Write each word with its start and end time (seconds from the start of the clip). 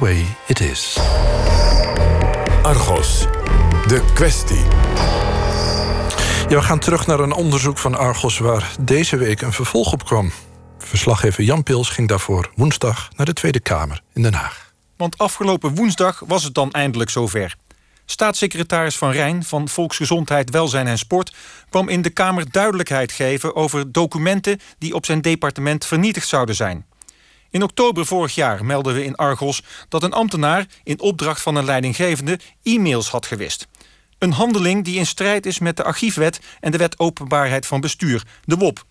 way 0.00 0.24
it 0.46 0.60
is. 0.60 0.98
Argos, 2.62 3.26
de 3.86 4.04
kwestie. 4.14 4.64
Ja, 6.48 6.56
we 6.56 6.62
gaan 6.62 6.78
terug 6.78 7.06
naar 7.06 7.20
een 7.20 7.32
onderzoek 7.32 7.78
van 7.78 7.94
Argos 7.94 8.38
waar 8.38 8.74
deze 8.80 9.16
week 9.16 9.40
een 9.40 9.52
vervolg 9.52 9.92
op 9.92 10.04
kwam. 10.04 10.32
Verslaggever 10.78 11.42
Jan 11.42 11.62
Pils 11.62 11.88
ging 11.88 12.08
daarvoor 12.08 12.50
woensdag 12.54 13.08
naar 13.16 13.26
de 13.26 13.32
Tweede 13.32 13.60
Kamer 13.60 14.00
in 14.14 14.22
Den 14.22 14.34
Haag. 14.34 14.72
Want 14.96 15.18
afgelopen 15.18 15.74
woensdag 15.74 16.22
was 16.26 16.44
het 16.44 16.54
dan 16.54 16.70
eindelijk 16.70 17.10
zover. 17.10 17.56
Staatssecretaris 18.04 18.96
Van 18.96 19.10
Rijn 19.10 19.44
van 19.44 19.68
Volksgezondheid, 19.68 20.50
Welzijn 20.50 20.86
en 20.86 20.98
Sport 20.98 21.34
kwam 21.70 21.88
in 21.88 22.02
de 22.02 22.10
Kamer 22.10 22.50
duidelijkheid 22.50 23.12
geven 23.12 23.54
over 23.54 23.92
documenten 23.92 24.60
die 24.78 24.94
op 24.94 25.06
zijn 25.06 25.20
departement 25.20 25.86
vernietigd 25.86 26.28
zouden 26.28 26.54
zijn. 26.54 26.86
In 27.56 27.62
oktober 27.62 28.06
vorig 28.06 28.34
jaar 28.34 28.64
melden 28.64 28.94
we 28.94 29.04
in 29.04 29.14
Argos 29.14 29.62
dat 29.88 30.02
een 30.02 30.12
ambtenaar 30.12 30.66
in 30.84 31.00
opdracht 31.00 31.42
van 31.42 31.56
een 31.56 31.64
leidinggevende 31.64 32.38
e-mails 32.62 33.08
had 33.08 33.26
gewist. 33.26 33.66
Een 34.18 34.32
handeling 34.32 34.84
die 34.84 34.98
in 34.98 35.06
strijd 35.06 35.46
is 35.46 35.58
met 35.58 35.76
de 35.76 35.84
archiefwet 35.84 36.40
en 36.60 36.70
de 36.70 36.78
wet 36.78 36.98
openbaarheid 36.98 37.66
van 37.66 37.80
bestuur, 37.80 38.22
de 38.44 38.56
WOP. 38.56 38.84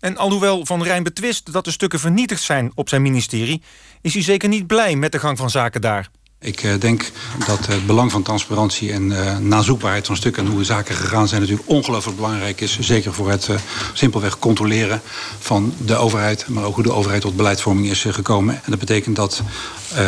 En 0.00 0.16
alhoewel 0.16 0.66
Van 0.66 0.82
Rijn 0.82 1.02
betwist 1.02 1.52
dat 1.52 1.64
de 1.64 1.70
stukken 1.70 2.00
vernietigd 2.00 2.42
zijn 2.42 2.72
op 2.74 2.88
zijn 2.88 3.02
ministerie, 3.02 3.62
is 4.02 4.14
hij 4.14 4.22
zeker 4.22 4.48
niet 4.48 4.66
blij 4.66 4.96
met 4.96 5.12
de 5.12 5.18
gang 5.18 5.38
van 5.38 5.50
zaken 5.50 5.80
daar. 5.80 6.08
Ik 6.44 6.62
eh, 6.62 6.72
denk 6.78 7.10
dat 7.46 7.66
het 7.66 7.86
belang 7.86 8.10
van 8.10 8.22
transparantie 8.22 8.92
en 8.92 9.10
uh, 9.10 9.38
nazoekbaarheid 9.38 10.06
van 10.06 10.16
stukken 10.16 10.44
en 10.44 10.50
hoe 10.50 10.58
de 10.58 10.64
zaken 10.64 10.94
gegaan 10.94 11.28
zijn 11.28 11.40
natuurlijk 11.40 11.68
ongelooflijk 11.68 12.16
belangrijk 12.16 12.60
is. 12.60 12.78
Zeker 12.80 13.14
voor 13.14 13.30
het 13.30 13.48
uh, 13.48 13.56
simpelweg 13.92 14.38
controleren 14.38 15.02
van 15.38 15.74
de 15.84 15.96
overheid, 15.96 16.48
maar 16.48 16.64
ook 16.64 16.74
hoe 16.74 16.84
de 16.84 16.92
overheid 16.92 17.20
tot 17.20 17.36
beleidsvorming 17.36 17.90
is 17.90 18.06
gekomen. 18.08 18.54
En 18.54 18.70
dat 18.70 18.78
betekent 18.78 19.16
dat 19.16 19.42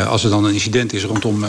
als 0.07 0.23
er 0.23 0.29
dan 0.29 0.43
een 0.43 0.53
incident 0.53 0.93
is 0.93 1.03
rondom 1.03 1.45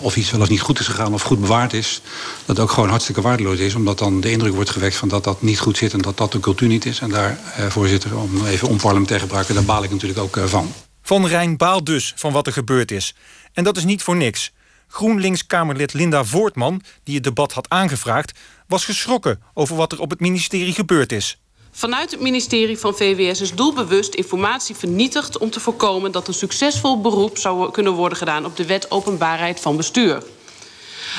of 0.00 0.16
iets 0.16 0.30
wel 0.30 0.40
of 0.40 0.48
niet 0.48 0.60
goed 0.60 0.80
is 0.80 0.86
gegaan 0.86 1.14
of 1.14 1.22
goed 1.22 1.40
bewaard 1.40 1.72
is, 1.72 2.00
dat 2.46 2.56
het 2.56 2.58
ook 2.58 2.70
gewoon 2.70 2.88
hartstikke 2.88 3.20
waardeloos 3.20 3.58
is. 3.58 3.74
Omdat 3.74 3.98
dan 3.98 4.20
de 4.20 4.30
indruk 4.30 4.54
wordt 4.54 4.70
gewekt 4.70 4.96
van 4.96 5.08
dat 5.08 5.24
dat 5.24 5.42
niet 5.42 5.60
goed 5.60 5.76
zit 5.76 5.92
en 5.92 5.98
dat 5.98 6.16
dat 6.16 6.32
de 6.32 6.40
cultuur 6.40 6.68
niet 6.68 6.86
is. 6.86 7.00
En 7.00 7.08
daar, 7.08 7.38
voorzitter, 7.68 8.16
om 8.16 8.46
even 8.46 8.68
onparlementair 8.68 9.20
gebruiken, 9.20 9.54
daar 9.54 9.64
baal 9.64 9.84
ik 9.84 9.90
natuurlijk 9.90 10.20
ook 10.20 10.38
van. 10.44 10.72
Van 11.02 11.26
Rijn 11.26 11.56
baalt 11.56 11.86
dus 11.86 12.12
van 12.16 12.32
wat 12.32 12.46
er 12.46 12.52
gebeurd 12.52 12.90
is. 12.90 13.14
En 13.52 13.64
dat 13.64 13.76
is 13.76 13.84
niet 13.84 14.02
voor 14.02 14.16
niks. 14.16 14.52
GroenLinks-Kamerlid 14.88 15.92
Linda 15.92 16.24
Voortman, 16.24 16.82
die 17.04 17.14
het 17.14 17.24
debat 17.24 17.52
had 17.52 17.68
aangevraagd, 17.68 18.38
was 18.68 18.84
geschrokken 18.84 19.42
over 19.54 19.76
wat 19.76 19.92
er 19.92 20.00
op 20.00 20.10
het 20.10 20.20
ministerie 20.20 20.72
gebeurd 20.72 21.12
is. 21.12 21.38
Vanuit 21.72 22.10
het 22.10 22.20
ministerie 22.20 22.78
van 22.78 22.96
VWS 22.96 23.40
is 23.40 23.54
doelbewust 23.54 24.14
informatie 24.14 24.74
vernietigd 24.74 25.38
om 25.38 25.50
te 25.50 25.60
voorkomen 25.60 26.12
dat 26.12 26.28
een 26.28 26.34
succesvol 26.34 27.00
beroep 27.00 27.38
zou 27.38 27.70
kunnen 27.70 27.92
worden 27.92 28.18
gedaan 28.18 28.44
op 28.44 28.56
de 28.56 28.66
wet 28.66 28.90
openbaarheid 28.90 29.60
van 29.60 29.76
bestuur. 29.76 30.22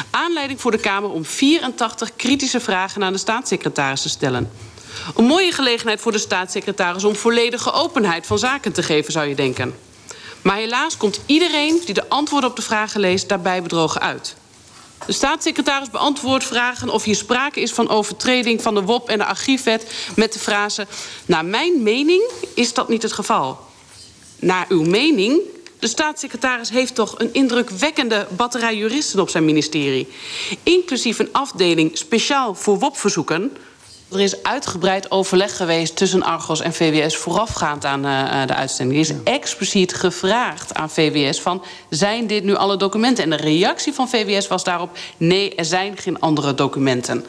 Aanleiding 0.10 0.62
voor 0.62 0.72
de 0.72 0.78
Kamer 0.78 1.10
om 1.10 1.26
84 1.26 2.16
kritische 2.16 2.60
vragen 2.60 3.04
aan 3.04 3.14
de 3.14 3.20
staatssecretaris 3.20 4.02
te 4.02 4.10
stellen. 4.10 4.52
Een 5.16 5.26
mooie 5.26 5.52
gelegenheid 5.52 6.02
voor 6.02 6.12
de 6.12 6.18
staatssecretaris 6.18 7.04
om 7.04 7.16
volledige 7.16 7.72
openheid 7.72 8.28
van 8.28 8.40
zaken 8.40 8.72
te 8.72 8.84
geven, 8.84 9.12
zou 9.12 9.28
je 9.28 9.36
denken. 9.36 9.74
Maar 10.42 10.56
helaas 10.56 10.98
komt 10.98 11.20
iedereen 11.26 11.82
die 11.86 11.94
de 11.94 12.10
antwoorden 12.10 12.50
op 12.50 12.56
de 12.56 12.62
vragen 12.62 13.00
leest 13.00 13.30
daarbij 13.30 13.62
bedrogen 13.62 14.02
uit. 14.02 14.36
De 15.06 15.12
staatssecretaris 15.12 15.90
beantwoordt 15.90 16.44
vragen 16.44 16.90
of 16.90 17.04
hier 17.04 17.16
sprake 17.16 17.60
is 17.60 17.72
van 17.72 17.90
overtreding 17.90 18.62
van 18.62 18.74
de 18.74 18.82
WOP 18.82 19.10
en 19.10 19.18
de 19.18 19.26
archiefwet 19.26 19.92
met 20.16 20.34
de 20.34 20.40
frase: 20.40 20.88
Naar 21.26 21.46
mijn 21.46 21.84
mening 21.84 22.30
is 22.56 22.74
dat 22.74 22.90
niet 22.90 23.02
het 23.02 23.14
geval. 23.14 23.60
Naar 24.40 24.66
uw 24.70 24.84
mening 24.84 25.42
de 25.80 25.88
staatssecretaris 25.88 26.70
heeft 26.70 26.96
toch 26.96 27.20
een 27.20 27.34
indrukwekkende 27.34 28.28
batterij 28.36 28.76
juristen 28.76 29.20
op 29.20 29.30
zijn 29.30 29.46
ministerie. 29.46 30.08
Inclusief 30.64 31.20
een 31.20 31.30
afdeling 31.32 31.98
speciaal 31.98 32.56
voor 32.56 32.80
WOP-verzoeken. 32.80 33.58
Er 34.12 34.20
is 34.20 34.44
uitgebreid 34.44 35.12
overleg 35.12 35.58
geweest 35.58 35.96
tussen 35.96 36.24
Argos 36.24 36.62
en 36.62 36.74
VWS 36.74 37.16
voorafgaand 37.16 37.86
aan 37.86 38.06
uh, 38.06 38.48
de 38.48 38.54
uitzending. 38.54 39.00
Er 39.00 39.10
is 39.10 39.24
expliciet 39.24 39.94
gevraagd 39.94 40.74
aan 40.74 40.90
VWS 40.90 41.42
van 41.42 41.64
zijn 41.90 42.28
dit 42.28 42.44
nu 42.44 42.56
alle 42.56 42.78
documenten? 42.78 43.24
En 43.24 43.30
de 43.30 43.36
reactie 43.36 43.94
van 43.94 44.10
VWS 44.10 44.48
was 44.48 44.64
daarop 44.64 44.98
nee, 45.18 45.56
er 45.56 45.66
zijn 45.66 45.98
geen 45.98 46.20
andere 46.20 46.54
documenten. 46.54 47.26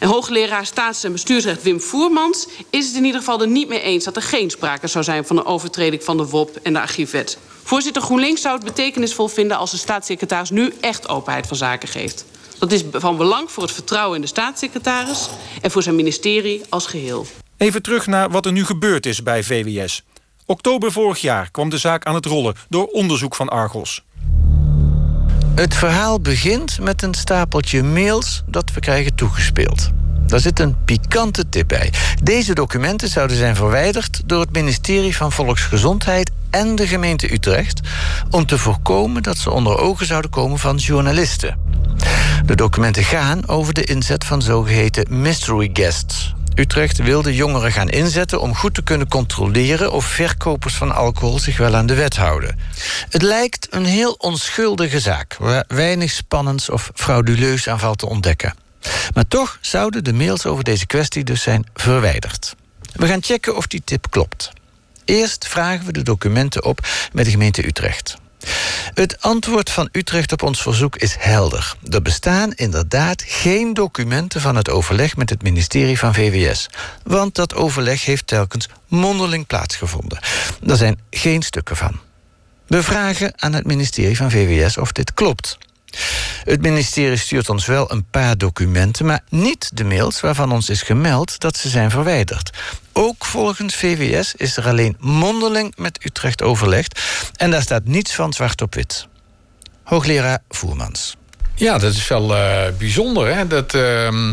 En 0.00 0.08
hoogleraar 0.08 0.66
staats- 0.66 1.04
en 1.04 1.12
bestuursrecht 1.12 1.62
Wim 1.62 1.80
Voermans 1.80 2.46
is 2.70 2.86
het 2.86 2.96
in 2.96 3.04
ieder 3.04 3.20
geval 3.20 3.40
er 3.40 3.48
niet 3.48 3.68
mee 3.68 3.82
eens 3.82 4.04
dat 4.04 4.16
er 4.16 4.22
geen 4.22 4.50
sprake 4.50 4.86
zou 4.86 5.04
zijn 5.04 5.26
van 5.26 5.36
een 5.36 5.46
overtreding 5.46 6.04
van 6.04 6.16
de 6.16 6.26
WOP 6.26 6.58
en 6.62 6.72
de 6.72 6.80
archiefwet. 6.80 7.38
Voorzitter 7.66 8.02
GroenLinks 8.02 8.40
zou 8.40 8.56
het 8.56 8.64
betekenisvol 8.64 9.28
vinden 9.28 9.56
als 9.56 9.70
de 9.70 9.76
staatssecretaris 9.76 10.50
nu 10.50 10.74
echt 10.80 11.08
openheid 11.08 11.46
van 11.46 11.56
zaken 11.56 11.88
geeft. 11.88 12.24
Dat 12.58 12.72
is 12.72 12.84
van 12.92 13.16
belang 13.16 13.50
voor 13.50 13.62
het 13.62 13.72
vertrouwen 13.72 14.14
in 14.16 14.20
de 14.20 14.26
staatssecretaris 14.26 15.28
en 15.62 15.70
voor 15.70 15.82
zijn 15.82 15.96
ministerie 15.96 16.62
als 16.68 16.86
geheel. 16.86 17.26
Even 17.56 17.82
terug 17.82 18.06
naar 18.06 18.30
wat 18.30 18.46
er 18.46 18.52
nu 18.52 18.64
gebeurd 18.64 19.06
is 19.06 19.22
bij 19.22 19.42
VWS. 19.42 20.02
Oktober 20.44 20.92
vorig 20.92 21.18
jaar 21.18 21.50
kwam 21.50 21.68
de 21.68 21.78
zaak 21.78 22.04
aan 22.04 22.14
het 22.14 22.26
rollen 22.26 22.54
door 22.68 22.86
onderzoek 22.86 23.34
van 23.34 23.48
Argos. 23.48 24.04
Het 25.54 25.74
verhaal 25.74 26.20
begint 26.20 26.80
met 26.80 27.02
een 27.02 27.14
stapeltje 27.14 27.82
mails 27.82 28.42
dat 28.46 28.72
we 28.74 28.80
krijgen 28.80 29.14
toegespeeld. 29.14 29.90
Daar 30.26 30.40
zit 30.40 30.60
een 30.60 30.84
pikante 30.84 31.48
tip 31.48 31.68
bij. 31.68 31.92
Deze 32.22 32.54
documenten 32.54 33.08
zouden 33.08 33.36
zijn 33.36 33.56
verwijderd 33.56 34.22
door 34.26 34.40
het 34.40 34.52
ministerie 34.52 35.16
van 35.16 35.32
Volksgezondheid 35.32 36.30
en 36.56 36.74
de 36.74 36.86
gemeente 36.86 37.32
Utrecht 37.32 37.80
om 38.30 38.46
te 38.46 38.58
voorkomen 38.58 39.22
dat 39.22 39.38
ze 39.38 39.50
onder 39.50 39.78
ogen 39.78 40.06
zouden 40.06 40.30
komen 40.30 40.58
van 40.58 40.76
journalisten. 40.76 41.58
De 42.46 42.54
documenten 42.54 43.04
gaan 43.04 43.48
over 43.48 43.74
de 43.74 43.84
inzet 43.84 44.24
van 44.24 44.42
zogeheten 44.42 45.20
mystery 45.20 45.70
guests. 45.72 46.34
Utrecht 46.54 46.98
wilde 46.98 47.34
jongeren 47.34 47.72
gaan 47.72 47.88
inzetten 47.88 48.40
om 48.40 48.54
goed 48.54 48.74
te 48.74 48.82
kunnen 48.82 49.08
controleren 49.08 49.92
of 49.92 50.04
verkopers 50.04 50.74
van 50.74 50.94
alcohol 50.94 51.38
zich 51.38 51.56
wel 51.56 51.74
aan 51.76 51.86
de 51.86 51.94
wet 51.94 52.16
houden. 52.16 52.58
Het 53.10 53.22
lijkt 53.22 53.66
een 53.70 53.86
heel 53.86 54.12
onschuldige 54.12 55.00
zaak, 55.00 55.36
waar 55.38 55.64
weinig 55.68 56.10
spannends 56.10 56.70
of 56.70 56.90
frauduleus 56.94 57.68
aan 57.68 57.78
valt 57.78 57.98
te 57.98 58.08
ontdekken. 58.08 58.54
Maar 59.14 59.28
toch 59.28 59.58
zouden 59.60 60.04
de 60.04 60.12
mails 60.12 60.46
over 60.46 60.64
deze 60.64 60.86
kwestie 60.86 61.24
dus 61.24 61.42
zijn 61.42 61.66
verwijderd. 61.74 62.54
We 62.92 63.06
gaan 63.06 63.22
checken 63.22 63.56
of 63.56 63.66
die 63.66 63.82
tip 63.84 64.06
klopt. 64.10 64.52
Eerst 65.06 65.48
vragen 65.48 65.86
we 65.86 65.92
de 65.92 66.02
documenten 66.02 66.64
op 66.64 66.86
met 67.12 67.24
de 67.24 67.30
gemeente 67.30 67.66
Utrecht. 67.66 68.16
Het 68.94 69.20
antwoord 69.20 69.70
van 69.70 69.88
Utrecht 69.92 70.32
op 70.32 70.42
ons 70.42 70.62
verzoek 70.62 70.96
is 70.96 71.16
helder. 71.18 71.74
Er 71.90 72.02
bestaan 72.02 72.52
inderdaad 72.52 73.22
geen 73.26 73.74
documenten 73.74 74.40
van 74.40 74.56
het 74.56 74.70
overleg 74.70 75.16
met 75.16 75.30
het 75.30 75.42
ministerie 75.42 75.98
van 75.98 76.14
VWS. 76.14 76.68
Want 77.04 77.34
dat 77.34 77.54
overleg 77.54 78.04
heeft 78.04 78.26
telkens 78.26 78.68
mondeling 78.88 79.46
plaatsgevonden. 79.46 80.18
Er 80.66 80.76
zijn 80.76 81.00
geen 81.10 81.42
stukken 81.42 81.76
van. 81.76 82.00
We 82.66 82.82
vragen 82.82 83.32
aan 83.36 83.52
het 83.52 83.66
ministerie 83.66 84.16
van 84.16 84.30
VWS 84.30 84.76
of 84.76 84.92
dit 84.92 85.14
klopt. 85.14 85.58
Het 86.44 86.62
ministerie 86.62 87.16
stuurt 87.16 87.48
ons 87.48 87.66
wel 87.66 87.92
een 87.92 88.04
paar 88.10 88.38
documenten, 88.38 89.06
maar 89.06 89.20
niet 89.28 89.70
de 89.74 89.84
mails 89.84 90.20
waarvan 90.20 90.52
ons 90.52 90.68
is 90.68 90.82
gemeld 90.82 91.40
dat 91.40 91.56
ze 91.56 91.68
zijn 91.68 91.90
verwijderd. 91.90 92.50
Ook 92.92 93.24
volgens 93.24 93.74
VWS 93.74 94.34
is 94.34 94.56
er 94.56 94.66
alleen 94.66 94.96
mondeling 94.98 95.72
met 95.76 96.04
Utrecht 96.04 96.42
overlegd 96.42 97.00
en 97.36 97.50
daar 97.50 97.62
staat 97.62 97.84
niets 97.84 98.14
van 98.14 98.32
zwart 98.32 98.62
op 98.62 98.74
wit. 98.74 99.06
Hoogleraar 99.82 100.38
Voermans. 100.48 101.16
Ja, 101.54 101.78
dat 101.78 101.92
is 101.92 102.08
wel 102.08 102.36
uh, 102.36 102.62
bijzonder. 102.78 103.34
Hè? 103.34 103.46
Dat, 103.46 103.74
uh, 103.74 104.30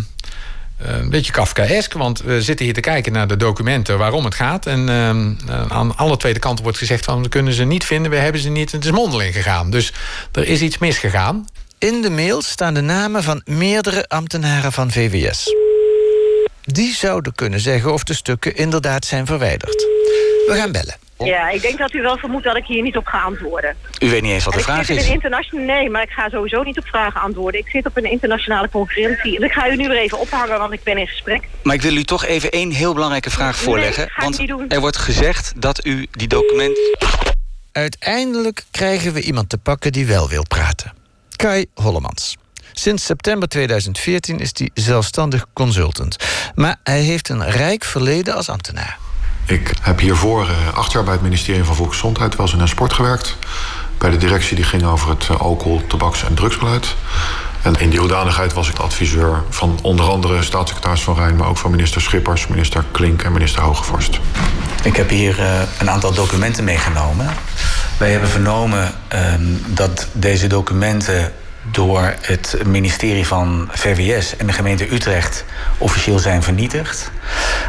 een 0.83 1.09
beetje 1.09 1.31
Kafkaesk, 1.31 1.93
want 1.93 2.21
we 2.21 2.41
zitten 2.41 2.65
hier 2.65 2.73
te 2.73 2.79
kijken 2.79 3.11
naar 3.11 3.27
de 3.27 3.37
documenten 3.37 3.97
waarom 3.97 4.25
het 4.25 4.35
gaat. 4.35 4.65
En 4.65 4.87
uh, 5.49 5.65
aan 5.67 5.97
alle 5.97 6.17
tweede 6.17 6.39
kanten 6.39 6.63
wordt 6.63 6.79
gezegd 6.79 7.05
van 7.05 7.23
we 7.23 7.29
kunnen 7.29 7.53
ze 7.53 7.63
niet 7.63 7.83
vinden, 7.83 8.11
we 8.11 8.17
hebben 8.17 8.41
ze 8.41 8.49
niet. 8.49 8.71
Het 8.71 8.85
is 8.85 8.91
mondeling 8.91 9.33
gegaan. 9.33 9.69
Dus 9.69 9.93
er 10.31 10.47
is 10.47 10.61
iets 10.61 10.77
misgegaan. 10.77 11.45
In 11.77 12.01
de 12.01 12.09
mail 12.09 12.41
staan 12.41 12.73
de 12.73 12.81
namen 12.81 13.23
van 13.23 13.41
meerdere 13.45 14.07
ambtenaren 14.07 14.71
van 14.71 14.91
VWS. 14.91 15.55
Die 16.63 16.93
zouden 16.93 17.35
kunnen 17.35 17.59
zeggen 17.59 17.93
of 17.93 18.03
de 18.03 18.13
stukken 18.13 18.55
inderdaad 18.55 19.05
zijn 19.05 19.25
verwijderd. 19.25 19.81
We 20.47 20.53
gaan 20.55 20.71
bellen. 20.71 21.02
Ja, 21.25 21.49
ik 21.49 21.61
denk 21.61 21.77
dat 21.77 21.93
u 21.93 22.01
wel 22.01 22.17
vermoedt 22.17 22.43
dat 22.43 22.57
ik 22.57 22.65
hier 22.65 22.81
niet 22.81 22.97
op 22.97 23.05
ga 23.05 23.21
antwoorden. 23.21 23.75
U 23.99 24.09
weet 24.09 24.21
niet 24.21 24.31
eens 24.31 24.43
wat 24.43 24.53
de 24.53 24.59
vraag 24.59 24.89
is? 24.89 25.09
Internationale... 25.09 25.65
Nee, 25.65 25.89
maar 25.89 26.01
ik 26.01 26.09
ga 26.09 26.29
sowieso 26.29 26.63
niet 26.63 26.77
op 26.77 26.85
vragen 26.85 27.21
antwoorden. 27.21 27.59
Ik 27.59 27.67
zit 27.67 27.85
op 27.85 27.97
een 27.97 28.11
internationale 28.11 28.69
conferentie. 28.69 29.39
Dus 29.39 29.49
ik 29.49 29.53
ga 29.53 29.69
u 29.69 29.75
nu 29.75 29.87
weer 29.87 29.97
even 29.97 30.19
ophangen, 30.19 30.59
want 30.59 30.73
ik 30.73 30.83
ben 30.83 30.97
in 30.97 31.07
gesprek. 31.07 31.47
Maar 31.63 31.75
ik 31.75 31.81
wil 31.81 31.95
u 31.95 32.03
toch 32.03 32.25
even 32.25 32.51
één 32.51 32.71
heel 32.71 32.93
belangrijke 32.93 33.29
vraag 33.29 33.55
voorleggen. 33.55 34.09
Nee, 34.17 34.25
want 34.25 34.47
doen. 34.47 34.69
er 34.69 34.79
wordt 34.79 34.97
gezegd 34.97 35.53
dat 35.55 35.85
u 35.85 36.07
die 36.11 36.27
document... 36.27 36.77
Uiteindelijk 37.71 38.63
krijgen 38.71 39.13
we 39.13 39.21
iemand 39.21 39.49
te 39.49 39.57
pakken 39.57 39.91
die 39.91 40.05
wel 40.05 40.29
wil 40.29 40.43
praten. 40.47 40.93
Kai 41.35 41.65
Hollemans. 41.73 42.37
Sinds 42.71 43.05
september 43.05 43.47
2014 43.47 44.39
is 44.39 44.51
hij 44.53 44.69
zelfstandig 44.73 45.45
consultant. 45.53 46.15
Maar 46.55 46.79
hij 46.83 47.01
heeft 47.01 47.29
een 47.29 47.49
rijk 47.49 47.83
verleden 47.83 48.35
als 48.35 48.49
ambtenaar. 48.49 48.97
Ik 49.45 49.73
heb 49.81 49.99
hiervoor 49.99 50.41
uh, 50.41 50.73
acht 50.73 50.91
jaar 50.91 51.03
bij 51.03 51.13
het 51.13 51.21
ministerie 51.21 51.63
van 51.63 51.75
Volksgezondheid, 51.75 52.35
Welzijn 52.35 52.61
en 52.61 52.67
Sport 52.67 52.93
gewerkt. 52.93 53.35
bij 53.97 54.09
de 54.09 54.17
directie 54.17 54.55
die 54.55 54.65
ging 54.65 54.83
over 54.83 55.09
het 55.09 55.29
alcohol, 55.39 55.81
tabaks- 55.87 56.23
en 56.23 56.33
drugsbeleid. 56.33 56.95
En 57.61 57.75
in 57.79 57.89
die 57.89 57.99
hoedanigheid 57.99 58.53
was 58.53 58.69
ik 58.69 58.77
adviseur 58.77 59.43
van 59.49 59.79
onder 59.81 60.05
andere 60.05 60.43
staatssecretaris 60.43 61.01
Van 61.01 61.15
Rijn... 61.15 61.35
maar 61.35 61.47
ook 61.47 61.57
van 61.57 61.71
minister 61.71 62.01
Schippers, 62.01 62.47
minister 62.47 62.83
Klink 62.91 63.21
en 63.23 63.31
minister 63.31 63.61
Hogevorst. 63.61 64.19
Ik 64.83 64.95
heb 64.95 65.09
hier 65.09 65.39
uh, 65.39 65.61
een 65.79 65.89
aantal 65.89 66.13
documenten 66.13 66.63
meegenomen. 66.63 67.33
Wij 67.97 68.11
hebben 68.11 68.29
vernomen 68.29 68.91
uh, 69.13 69.33
dat 69.67 70.07
deze 70.11 70.47
documenten 70.47 71.33
door 71.71 72.15
het 72.21 72.57
ministerie 72.65 73.27
van 73.27 73.69
VWS 73.71 74.37
en 74.37 74.47
de 74.47 74.53
gemeente 74.53 74.93
Utrecht 74.93 75.45
officieel 75.77 76.19
zijn 76.19 76.43
vernietigd. 76.43 77.11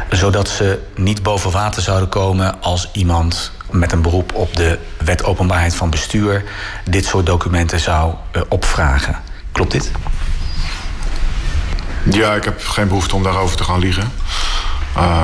Zodat 0.09 0.49
ze 0.49 0.79
niet 0.95 1.23
boven 1.23 1.51
water 1.51 1.81
zouden 1.81 2.09
komen 2.09 2.61
als 2.61 2.89
iemand 2.93 3.51
met 3.71 3.91
een 3.91 4.01
beroep 4.01 4.33
op 4.33 4.55
de 4.55 4.79
wet 4.97 5.23
openbaarheid 5.23 5.75
van 5.75 5.89
bestuur 5.89 6.43
dit 6.89 7.05
soort 7.05 7.25
documenten 7.25 7.79
zou 7.79 8.13
uh, 8.35 8.41
opvragen. 8.49 9.19
Klopt 9.51 9.71
dit? 9.71 9.91
Ja, 12.03 12.33
ik 12.33 12.43
heb 12.43 12.65
geen 12.65 12.87
behoefte 12.87 13.15
om 13.15 13.23
daarover 13.23 13.57
te 13.57 13.63
gaan 13.63 13.79
liegen. 13.79 14.11
Uh, 14.97 15.23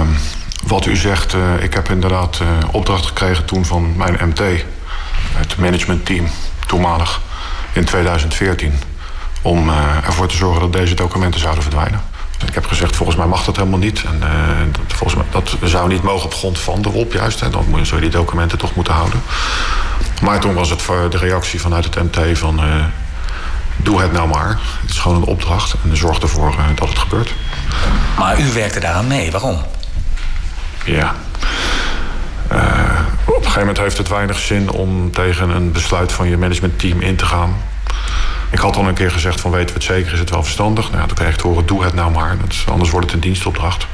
wat 0.67 0.85
u 0.85 0.95
zegt, 0.95 1.33
uh, 1.33 1.63
ik 1.63 1.73
heb 1.73 1.89
inderdaad 1.89 2.39
uh, 2.41 2.47
opdracht 2.71 3.05
gekregen 3.05 3.45
toen 3.45 3.65
van 3.65 3.97
mijn 3.97 4.17
MT, 4.27 4.41
het 5.33 5.57
managementteam, 5.57 6.27
toenmalig, 6.67 7.21
in 7.73 7.85
2014, 7.85 8.73
om 9.41 9.69
uh, 9.69 9.75
ervoor 10.05 10.27
te 10.27 10.35
zorgen 10.35 10.61
dat 10.61 10.73
deze 10.73 10.93
documenten 10.93 11.39
zouden 11.39 11.63
verdwijnen. 11.63 12.01
Ik 12.47 12.53
heb 12.53 12.65
gezegd, 12.65 12.95
volgens 12.95 13.17
mij 13.17 13.27
mag 13.27 13.43
dat 13.43 13.55
helemaal 13.55 13.79
niet. 13.79 14.03
En 14.03 14.19
dat, 14.71 14.97
volgens 14.97 15.15
mij, 15.15 15.25
dat 15.31 15.57
zou 15.69 15.87
niet 15.87 16.03
mogen 16.03 16.25
op 16.25 16.33
grond 16.33 16.59
van 16.59 16.81
de 16.81 16.89
WOP 16.89 17.13
juist. 17.13 17.39
Hè. 17.39 17.49
Dan 17.49 17.65
zou 17.81 18.01
je 18.01 18.09
die 18.09 18.19
documenten 18.19 18.57
toch 18.57 18.75
moeten 18.75 18.93
houden. 18.93 19.21
Maar 20.21 20.39
toen 20.39 20.53
was 20.53 20.69
het 20.69 20.81
de 21.11 21.17
reactie 21.17 21.61
vanuit 21.61 21.85
het 21.85 21.95
MT 21.95 22.37
van 22.37 22.59
doe 23.83 24.01
het 24.01 24.11
nou 24.11 24.27
maar. 24.27 24.59
Het 24.81 24.89
is 24.89 24.99
gewoon 24.99 25.17
een 25.17 25.27
opdracht 25.27 25.75
en 25.83 25.97
zorg 25.97 26.19
ervoor 26.19 26.55
dat 26.75 26.89
het 26.89 26.99
gebeurt. 26.99 27.33
Maar 28.17 28.39
u 28.39 28.51
werkte 28.53 28.79
daaraan 28.79 29.07
mee, 29.07 29.31
waarom? 29.31 29.61
Ja. 30.85 31.15
Op 33.51 33.57
een 33.57 33.63
gegeven 33.63 33.81
moment 33.81 33.97
heeft 33.99 34.09
het 34.09 34.17
weinig 34.17 34.39
zin 34.39 34.69
om 34.69 35.11
tegen 35.11 35.49
een 35.49 35.71
besluit 35.71 36.11
van 36.11 36.29
je 36.29 36.37
managementteam 36.37 37.01
in 37.01 37.15
te 37.15 37.25
gaan. 37.25 37.55
Ik 38.49 38.59
had 38.59 38.75
al 38.75 38.87
een 38.87 38.93
keer 38.93 39.11
gezegd 39.11 39.41
van 39.41 39.51
weten 39.51 39.67
we 39.67 39.73
het 39.73 39.83
zeker, 39.83 40.13
is 40.13 40.19
het 40.19 40.29
wel 40.29 40.43
verstandig. 40.43 40.91
Nou, 40.91 41.07
dan 41.07 41.15
krijg 41.15 41.33
ik 41.33 41.39
te 41.39 41.47
horen, 41.47 41.65
doe 41.65 41.83
het 41.83 41.93
nou 41.93 42.11
maar. 42.11 42.37
Anders 42.65 42.89
wordt 42.89 43.05
het 43.05 43.15
een 43.15 43.21
dienstopdracht. 43.21 43.87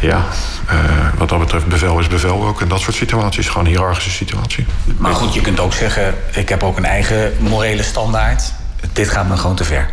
Ja, 0.00 0.24
uh, 0.72 0.80
wat 1.16 1.28
dat 1.28 1.38
betreft, 1.38 1.66
bevel 1.66 1.98
is 1.98 2.08
bevel 2.08 2.44
ook. 2.44 2.60
En 2.60 2.68
dat 2.68 2.80
soort 2.80 2.96
situaties, 2.96 3.48
gewoon 3.48 3.64
een 3.64 3.70
hiërarchische 3.72 4.10
situatie. 4.10 4.66
Maar 4.96 5.14
goed, 5.14 5.34
je 5.34 5.40
kunt 5.40 5.60
ook 5.60 5.72
zeggen, 5.72 6.14
ik 6.32 6.48
heb 6.48 6.62
ook 6.62 6.76
een 6.76 6.84
eigen 6.84 7.32
morele 7.38 7.82
standaard 7.82 8.52
dit 8.92 9.08
gaat 9.08 9.28
me 9.28 9.36
gewoon 9.36 9.56
te 9.56 9.64
ver. 9.64 9.90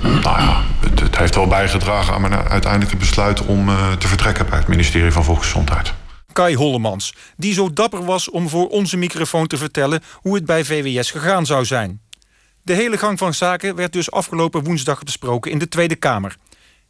Nou 0.00 0.40
ja, 0.40 0.60
het, 0.80 1.00
het 1.00 1.18
heeft 1.18 1.34
wel 1.34 1.46
bijgedragen 1.46 2.14
aan 2.14 2.20
mijn 2.20 2.48
uiteindelijke 2.48 2.96
besluit 2.96 3.44
om 3.44 3.68
uh, 3.68 3.74
te 3.98 4.08
vertrekken 4.08 4.48
bij 4.48 4.58
het 4.58 4.68
ministerie 4.68 5.12
van 5.12 5.24
Volksgezondheid. 5.24 5.92
Kai 6.40 6.56
Hollemans, 6.56 7.14
die 7.36 7.52
zo 7.52 7.72
dapper 7.72 8.04
was 8.04 8.30
om 8.30 8.48
voor 8.48 8.68
onze 8.68 8.96
microfoon 8.96 9.46
te 9.46 9.56
vertellen 9.56 10.02
hoe 10.14 10.34
het 10.34 10.44
bij 10.44 10.64
VWS 10.64 11.10
gegaan 11.10 11.46
zou 11.46 11.64
zijn. 11.64 12.00
De 12.62 12.74
hele 12.74 12.98
gang 12.98 13.18
van 13.18 13.34
zaken 13.34 13.74
werd 13.74 13.92
dus 13.92 14.10
afgelopen 14.10 14.64
woensdag 14.64 15.02
besproken 15.02 15.50
in 15.50 15.58
de 15.58 15.68
Tweede 15.68 15.96
Kamer. 15.96 16.36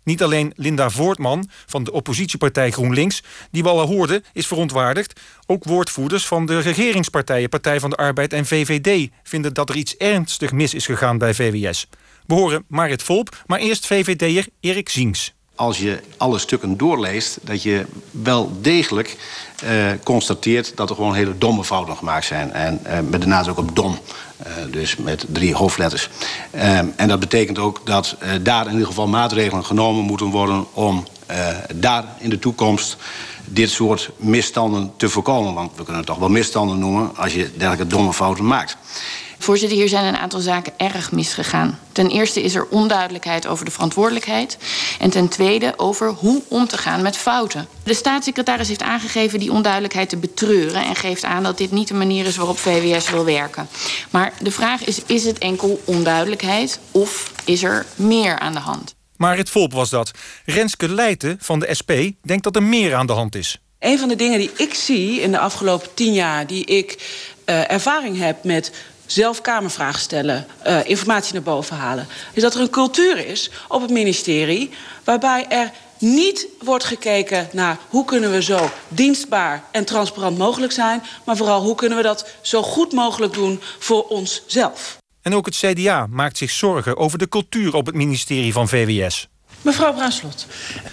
Niet 0.02 0.22
alleen 0.22 0.52
Linda 0.56 0.90
Voortman 0.90 1.48
van 1.66 1.84
de 1.84 1.92
oppositiepartij 1.92 2.70
GroenLinks, 2.70 3.22
die 3.50 3.62
we 3.62 3.68
al 3.68 3.86
hoorden, 3.86 4.24
is 4.32 4.46
verontwaardigd. 4.46 5.20
Ook 5.46 5.64
woordvoerders 5.64 6.26
van 6.26 6.46
de 6.46 6.60
regeringspartijen 6.60 7.48
Partij 7.48 7.80
van 7.80 7.90
de 7.90 7.96
Arbeid 7.96 8.32
en 8.32 8.46
VVD 8.46 9.10
vinden 9.22 9.54
dat 9.54 9.68
er 9.68 9.76
iets 9.76 9.96
ernstig 9.96 10.52
mis 10.52 10.74
is 10.74 10.86
gegaan 10.86 11.18
bij 11.18 11.34
VWS. 11.34 11.86
We 12.26 12.34
horen 12.34 12.64
Marit 12.68 13.02
Volp, 13.02 13.42
maar 13.46 13.58
eerst 13.58 13.86
VVD'er 13.86 14.46
Erik 14.60 14.88
Ziens 14.88 15.34
als 15.60 15.78
je 15.78 16.00
alle 16.16 16.38
stukken 16.38 16.76
doorleest, 16.76 17.38
dat 17.42 17.62
je 17.62 17.86
wel 18.10 18.52
degelijk 18.60 19.16
uh, 19.64 19.70
constateert 20.04 20.72
dat 20.76 20.90
er 20.90 20.94
gewoon 20.94 21.14
hele 21.14 21.38
domme 21.38 21.64
fouten 21.64 21.96
gemaakt 21.96 22.24
zijn. 22.24 22.52
En 22.52 22.80
uh, 22.86 22.98
met 23.10 23.20
de 23.20 23.26
nadruk 23.26 23.58
op 23.58 23.76
dom. 23.76 23.98
Uh, 24.46 24.72
dus 24.72 24.96
met 24.96 25.24
drie 25.28 25.54
hoofdletters. 25.54 26.08
en 26.96 27.08
dat 27.08 27.20
betekent 27.20 27.58
ook 27.58 27.80
dat 27.84 28.16
daar 28.42 28.66
in 28.66 28.72
ieder 28.72 28.86
geval 28.86 29.08
maatregelen 29.08 29.64
genomen 29.64 30.04
moeten 30.04 30.26
worden 30.26 30.66
om 30.72 31.04
daar 31.74 32.04
in 32.18 32.30
de 32.30 32.38
toekomst 32.38 32.96
dit 33.44 33.70
soort 33.70 34.10
misstanden 34.16 34.92
te 34.96 35.08
voorkomen. 35.08 35.54
Want 35.54 35.70
we 35.70 35.82
kunnen 35.82 35.96
het 35.96 36.06
toch 36.06 36.18
wel 36.18 36.28
misstanden 36.28 36.78
noemen 36.78 37.16
als 37.16 37.34
je 37.34 37.50
dergelijke 37.56 37.86
domme 37.86 38.12
fouten 38.12 38.46
maakt. 38.46 38.76
Voorzitter, 39.42 39.78
hier 39.78 39.88
zijn 39.88 40.04
een 40.04 40.16
aantal 40.16 40.40
zaken 40.40 40.72
erg 40.76 41.12
misgegaan. 41.12 41.78
Ten 41.92 42.08
eerste 42.08 42.42
is 42.42 42.54
er 42.54 42.66
onduidelijkheid 42.66 43.46
over 43.46 43.64
de 43.64 43.70
verantwoordelijkheid. 43.70 44.58
En 44.98 45.10
ten 45.10 45.28
tweede 45.28 45.72
over 45.76 46.08
hoe 46.08 46.42
om 46.48 46.66
te 46.66 46.78
gaan 46.78 47.02
met 47.02 47.16
fouten. 47.16 47.68
De 47.84 47.94
staatssecretaris 47.94 48.68
heeft 48.68 48.82
aangegeven 48.82 49.38
die 49.38 49.52
onduidelijkheid 49.52 50.08
te 50.08 50.16
betreuren... 50.16 50.84
en 50.84 50.96
geeft 50.96 51.24
aan 51.24 51.42
dat 51.42 51.58
dit 51.58 51.70
niet 51.70 51.88
de 51.88 51.94
manier 51.94 52.26
is 52.26 52.36
waarop 52.36 52.58
VWS 52.58 53.10
wil 53.10 53.24
werken. 53.24 53.68
Maar 54.10 54.32
de 54.40 54.50
vraag 54.50 54.84
is, 54.84 55.02
is 55.06 55.24
het 55.24 55.38
enkel 55.38 55.80
onduidelijkheid 55.84 56.80
of 56.90 57.32
is 57.44 57.62
er 57.62 57.86
meer 57.94 58.38
aan 58.38 58.52
de 58.52 58.58
hand? 58.58 58.94
Maar 59.16 59.36
het 59.36 59.50
volk 59.50 59.72
was 59.72 59.90
dat. 59.90 60.10
Renske 60.44 60.88
Leijten 60.88 61.36
van 61.40 61.58
de 61.58 61.74
SP 61.80 61.92
denkt 62.22 62.44
dat 62.44 62.56
er 62.56 62.62
meer 62.62 62.94
aan 62.94 63.06
de 63.06 63.12
hand 63.12 63.34
is. 63.34 63.60
Een 63.78 63.98
van 63.98 64.08
de 64.08 64.16
dingen 64.16 64.38
die 64.38 64.50
ik 64.56 64.74
zie 64.74 65.20
in 65.20 65.30
de 65.30 65.38
afgelopen 65.38 65.94
tien 65.94 66.12
jaar... 66.12 66.46
die 66.46 66.64
ik 66.64 66.96
uh, 67.46 67.70
ervaring 67.70 68.18
heb 68.18 68.44
met 68.44 68.72
zelf 69.12 69.40
Kamervragen 69.40 70.00
stellen, 70.00 70.46
uh, 70.66 70.88
informatie 70.88 71.32
naar 71.32 71.42
boven 71.42 71.76
halen... 71.76 72.06
is 72.32 72.42
dat 72.42 72.54
er 72.54 72.60
een 72.60 72.70
cultuur 72.70 73.26
is 73.26 73.50
op 73.68 73.82
het 73.82 73.90
ministerie... 73.90 74.70
waarbij 75.04 75.46
er 75.48 75.70
niet 75.98 76.46
wordt 76.62 76.84
gekeken 76.84 77.48
naar 77.52 77.78
hoe 77.88 78.04
kunnen 78.04 78.30
we 78.30 78.42
zo 78.42 78.70
dienstbaar 78.88 79.64
en 79.70 79.84
transparant 79.84 80.38
mogelijk 80.38 80.72
zijn... 80.72 81.02
maar 81.24 81.36
vooral 81.36 81.62
hoe 81.62 81.74
kunnen 81.74 81.98
we 81.98 82.04
dat 82.04 82.28
zo 82.40 82.62
goed 82.62 82.92
mogelijk 82.92 83.32
doen 83.32 83.60
voor 83.78 84.02
onszelf. 84.02 84.98
En 85.22 85.34
ook 85.34 85.46
het 85.46 85.56
CDA 85.56 86.06
maakt 86.10 86.38
zich 86.38 86.50
zorgen 86.50 86.96
over 86.96 87.18
de 87.18 87.28
cultuur 87.28 87.74
op 87.74 87.86
het 87.86 87.94
ministerie 87.94 88.52
van 88.52 88.68
VWS. 88.68 89.28
Mevrouw 89.62 89.92
Bruinslot, 89.92 90.46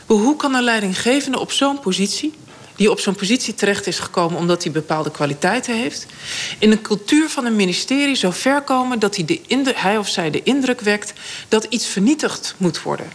hoe 0.06 0.36
kan 0.36 0.54
een 0.54 0.64
leidinggevende 0.64 1.40
op 1.40 1.52
zo'n 1.52 1.80
positie 1.80 2.34
die 2.78 2.92
op 2.92 3.00
zo'n 3.00 3.16
positie 3.16 3.54
terecht 3.54 3.88
is 3.88 4.00
gekomen 4.00 4.40
omdat 4.40 4.64
hij 4.64 4.72
bepaalde 4.72 5.12
kwaliteiten 5.12 5.76
heeft, 5.78 6.06
in 6.60 6.72
een 6.72 6.82
cultuur 6.82 7.30
van 7.30 7.46
een 7.46 7.56
ministerie 7.56 8.16
zo 8.16 8.32
ver 8.32 8.62
komen 8.62 9.00
dat 9.00 9.16
hij, 9.16 9.26
de 9.26 9.42
hij 9.76 9.98
of 9.98 10.08
zij 10.08 10.30
de 10.30 10.44
indruk 10.44 10.82
wekt 10.82 11.14
dat 11.48 11.64
iets 11.70 11.86
vernietigd 11.86 12.56
moet 12.58 12.82
worden. 12.82 13.12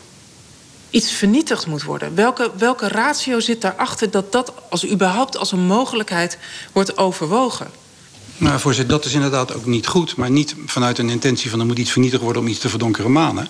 Iets 0.91 1.13
vernietigd 1.13 1.67
moet 1.67 1.83
worden. 1.83 2.15
Welke, 2.15 2.51
welke 2.59 2.89
ratio 2.89 3.41
zit 3.41 3.61
daarachter 3.61 4.11
dat 4.11 4.33
dat 4.33 4.53
als 4.71 4.91
überhaupt 4.91 5.37
als 5.37 5.53
een 5.53 5.67
mogelijkheid 5.67 6.39
wordt 6.73 6.97
overwogen? 6.97 7.71
Nou, 8.37 8.61
voorzitter, 8.61 8.97
dat 8.97 9.05
is 9.05 9.13
inderdaad 9.13 9.55
ook 9.55 9.67
niet 9.67 9.87
goed. 9.87 10.17
Maar 10.17 10.31
niet 10.31 10.55
vanuit 10.67 10.99
een 10.99 11.11
intentie 11.11 11.51
van 11.51 11.61
er 11.61 11.67
moet 11.67 11.79
iets 11.79 11.91
vernietigd 11.91 12.23
worden 12.23 12.43
om 12.43 12.49
iets 12.49 12.59
te 12.59 12.69
verdonkeren 12.69 13.13
manen. 13.13 13.49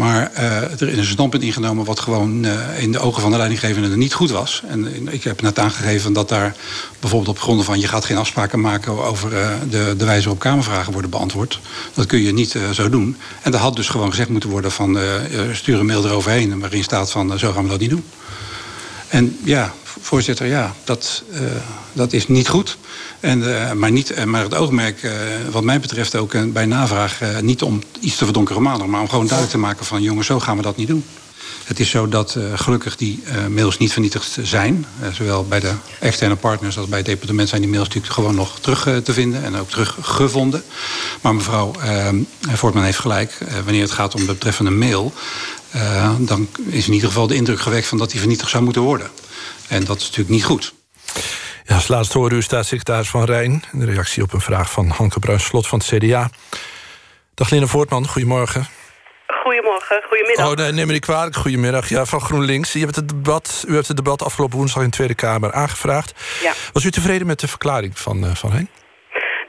Maar 0.00 0.30
uh, 0.34 0.80
er 0.80 0.88
is 0.88 0.98
een 0.98 1.04
standpunt 1.04 1.42
ingenomen 1.42 1.84
wat 1.84 2.00
gewoon 2.00 2.44
uh, 2.44 2.82
in 2.82 2.92
de 2.92 2.98
ogen 2.98 3.22
van 3.22 3.30
de 3.30 3.36
leidinggevende 3.36 3.96
niet 3.96 4.12
goed 4.12 4.30
was. 4.30 4.62
En 4.68 5.12
ik 5.12 5.24
heb 5.24 5.42
net 5.42 5.58
aangegeven 5.58 6.12
dat 6.12 6.28
daar 6.28 6.56
bijvoorbeeld 7.00 7.36
op 7.36 7.42
gronden 7.42 7.64
van 7.64 7.80
je 7.80 7.88
gaat 7.88 8.04
geen 8.04 8.16
afspraken 8.16 8.60
maken 8.60 9.04
over 9.04 9.32
uh, 9.32 9.48
de, 9.70 9.94
de 9.96 10.04
wijze 10.04 10.22
waarop 10.22 10.38
Kamervragen 10.38 10.92
worden 10.92 11.10
beantwoord. 11.10 11.60
Dat 11.94 12.06
kun 12.06 12.22
je 12.22 12.32
niet 12.32 12.58
zo 12.72 12.88
doen. 12.88 13.16
En 13.42 13.50
dat 13.50 13.60
had 13.60 13.76
dus 13.76 13.88
gewoon 13.88 14.10
gezegd 14.10 14.28
moeten 14.28 14.50
worden 14.50 14.72
van 14.72 14.98
stuur 15.52 15.78
een 15.78 15.86
mail 15.86 16.04
eroverheen 16.04 16.60
waarin 16.60 16.84
staat 16.84 17.10
van 17.10 17.38
zo 17.38 17.52
gaan 17.52 17.62
we 17.62 17.70
dat 17.70 17.80
niet 17.80 17.90
doen. 17.90 18.04
En 19.10 19.38
ja, 19.44 19.72
voorzitter, 19.82 20.46
ja, 20.46 20.74
dat, 20.84 21.22
dat 21.92 22.12
is 22.12 22.28
niet 22.28 22.48
goed. 22.48 22.76
En, 23.20 23.38
uh, 23.38 23.72
maar, 23.72 23.90
niet, 23.90 24.10
uh, 24.10 24.24
maar 24.24 24.42
het 24.42 24.54
oogmerk, 24.54 25.10
wat 25.50 25.62
mij 25.62 25.80
betreft 25.80 26.16
ook 26.16 26.52
bij 26.52 26.66
navraag... 26.66 27.20
niet 27.40 27.62
om 27.62 27.82
iets 28.00 28.16
te 28.16 28.24
verdonkeren 28.24 28.62
maanden, 28.62 28.90
maar 28.90 29.00
om 29.00 29.08
gewoon 29.08 29.26
duidelijk 29.26 29.56
te 29.56 29.60
maken 29.60 29.86
van... 29.86 30.02
jongens, 30.02 30.26
zo 30.26 30.40
gaan 30.40 30.56
we 30.56 30.62
dat 30.62 30.76
niet 30.76 30.88
doen. 30.88 31.04
Het 31.64 31.80
is 31.80 31.90
zo 31.90 32.08
dat 32.08 32.36
gelukkig 32.54 32.96
die 32.96 33.22
mails 33.48 33.78
niet 33.78 33.92
vernietigd 33.92 34.38
zijn. 34.42 34.86
zowel 35.12 35.44
bij 35.44 35.60
de 35.60 35.72
externe 36.00 36.36
partners 36.36 36.78
als 36.78 36.88
bij 36.88 36.98
het 36.98 37.06
departement... 37.06 37.48
zijn 37.48 37.60
die 37.60 37.70
mails 37.70 37.86
natuurlijk 37.86 38.14
gewoon 38.14 38.34
nog 38.34 38.60
terug 38.60 39.02
te 39.02 39.12
vinden 39.12 39.44
en 39.44 39.56
ook 39.56 39.70
teruggevonden. 39.70 40.62
Maar 41.20 41.34
mevrouw 41.34 41.72
Voortman 42.52 42.84
heeft 42.84 42.98
gelijk. 42.98 43.38
wanneer 43.64 43.82
het 43.82 43.90
gaat 43.90 44.14
om 44.14 44.20
de 44.20 44.32
betreffende 44.32 44.70
mail... 44.70 45.12
dan 46.18 46.48
is 46.66 46.86
in 46.86 46.92
ieder 46.92 47.08
geval 47.08 47.26
de 47.26 47.34
indruk 47.34 47.60
gewekt 47.60 47.86
van 47.86 47.98
dat 47.98 48.10
die 48.10 48.20
vernietigd 48.20 48.50
zou 48.50 48.64
moeten 48.64 48.82
worden. 48.82 49.10
En 49.68 49.84
dat 49.84 49.96
is 49.96 50.02
natuurlijk 50.02 50.30
niet 50.30 50.44
goed. 50.44 50.74
Ja, 51.64 51.74
als 51.74 51.88
laatste 51.88 52.18
hoorde 52.18 52.36
u 52.36 52.42
staatssecretaris 52.42 53.08
Van 53.08 53.24
Rijn... 53.24 53.64
in 53.72 53.84
reactie 53.84 54.22
op 54.22 54.32
een 54.32 54.40
vraag 54.40 54.70
van 54.70 54.88
Hanke 54.88 55.18
Bruins-Slot 55.18 55.66
van 55.66 55.78
het 55.78 55.88
CDA. 55.88 56.30
Dag 57.34 57.50
Linne 57.50 57.66
Voortman, 57.66 58.08
goedemorgen. 58.08 58.68
Goedemorgen, 59.42 60.02
goedemiddag. 60.08 60.50
Oh, 60.50 60.56
nee, 60.56 60.72
neem 60.72 60.86
me 60.86 60.92
niet 60.92 61.04
kwalijk. 61.04 61.36
Goedemiddag. 61.36 61.88
Ja, 61.88 62.04
van 62.04 62.20
GroenLinks. 62.20 62.72
Je 62.72 62.78
hebt 62.78 62.96
het 62.96 63.08
debat, 63.08 63.64
u 63.68 63.74
hebt 63.74 63.88
het 63.88 63.96
debat 63.96 64.22
afgelopen 64.22 64.58
woensdag 64.58 64.82
in 64.82 64.88
de 64.88 64.94
Tweede 64.94 65.14
Kamer 65.14 65.52
aangevraagd. 65.52 66.12
Ja. 66.42 66.52
Was 66.72 66.84
u 66.84 66.90
tevreden 66.90 67.26
met 67.26 67.40
de 67.40 67.48
verklaring 67.48 67.98
van 67.98 68.24
uh, 68.24 68.34
Van 68.34 68.50
Rijn? 68.50 68.68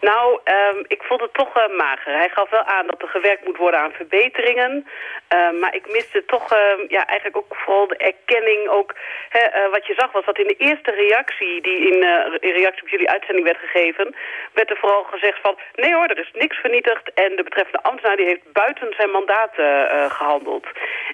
Nou, 0.01 0.39
um, 0.43 0.83
ik 0.87 1.01
vond 1.03 1.21
het 1.21 1.33
toch 1.33 1.57
uh, 1.57 1.77
mager. 1.77 2.13
Hij 2.13 2.29
gaf 2.29 2.49
wel 2.49 2.63
aan 2.63 2.87
dat 2.87 3.01
er 3.01 3.07
gewerkt 3.07 3.45
moet 3.45 3.57
worden 3.57 3.79
aan 3.79 3.91
verbeteringen. 3.91 4.87
Uh, 5.35 5.59
maar 5.59 5.75
ik 5.75 5.91
miste 5.91 6.25
toch 6.25 6.53
uh, 6.53 6.59
ja, 6.87 7.05
eigenlijk 7.05 7.37
ook 7.37 7.55
vooral 7.55 7.87
de 7.87 7.97
erkenning. 7.97 8.67
Ook, 8.67 8.95
hè, 9.29 9.69
wat 9.69 9.85
je 9.85 9.93
zag 9.93 10.11
was 10.11 10.25
dat 10.25 10.37
in 10.37 10.47
de 10.47 10.55
eerste 10.57 10.91
reactie 10.91 11.61
die 11.61 11.79
in, 11.89 11.97
in 12.39 12.51
reactie 12.51 12.81
op 12.81 12.89
jullie 12.89 13.09
uitzending 13.09 13.45
werd 13.45 13.57
gegeven... 13.57 14.15
werd 14.53 14.69
er 14.69 14.77
vooral 14.77 15.03
gezegd 15.03 15.39
van 15.41 15.57
nee 15.75 15.93
hoor, 15.93 16.05
er 16.05 16.19
is 16.19 16.31
niks 16.33 16.57
vernietigd. 16.57 17.13
En 17.13 17.35
de 17.35 17.43
betreffende 17.43 17.83
ambtenaar 17.83 18.17
die 18.17 18.25
heeft 18.25 18.51
buiten 18.53 18.93
zijn 18.97 19.11
mandaat 19.11 19.53
gehandeld. 20.11 20.67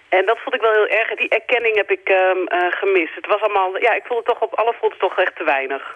En 0.10 0.26
dat 0.26 0.40
vond 0.40 0.56
ik 0.56 0.62
wel 0.62 0.74
heel 0.74 0.88
erg. 0.88 1.16
Die 1.16 1.30
erkenning 1.30 1.76
heb 1.76 1.92
ik 1.92 2.10
ehm, 2.10 2.70
gemist. 2.70 3.16
Het 3.16 3.28
was 3.28 3.42
allemaal, 3.42 3.82
ja, 3.82 3.94
ik 3.94 4.06
vond 4.06 4.20
het 4.20 4.28
toch 4.28 4.42
op 4.42 4.60
alle 4.60 4.74
fronten 4.74 5.00
toch 5.00 5.20
echt 5.20 5.36
te 5.36 5.44
weinig. 5.44 5.94